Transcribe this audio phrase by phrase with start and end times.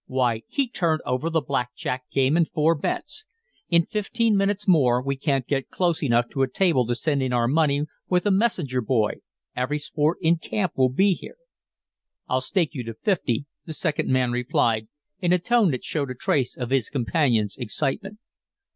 [0.07, 3.23] Why, he turned over the Black Jack game in four bets.
[3.69, 7.31] In fifteen minutes more we can't get close enough to a table to send in
[7.31, 9.17] our money with a messenger boy
[9.55, 11.37] every sport in camp will be here."
[12.27, 14.87] "I'll stake you to fifty," the second man replied,
[15.19, 18.17] in a tone that showed a trace of his companion's excitement.